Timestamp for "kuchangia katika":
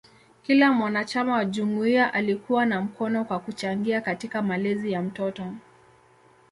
3.39-4.41